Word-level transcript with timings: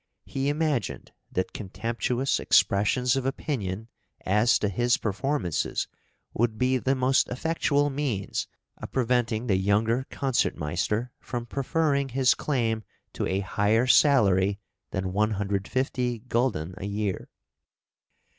He 0.25 0.49
imagined 0.49 1.11
that 1.31 1.53
contemptuous 1.53 2.39
expressions 2.39 3.15
of 3.15 3.23
opinion 3.23 3.87
as 4.25 4.57
to 4.57 4.67
his 4.67 4.97
performances 4.97 5.87
would 6.33 6.57
be 6.57 6.79
the 6.79 6.95
most 6.95 7.27
effectual 7.29 7.91
means 7.91 8.47
of 8.79 8.91
preventing 8.91 9.45
the 9.45 9.57
younger 9.57 10.07
Concertmeister 10.09 11.11
from 11.19 11.45
preferring 11.45 12.09
his 12.09 12.33
claim 12.33 12.83
to 13.13 13.27
a 13.27 13.41
higher 13.41 13.85
salary 13.85 14.59
than 14.89 15.13
150 15.13 16.19
gulden 16.27 16.73
a 16.77 16.87
year. 16.87 17.29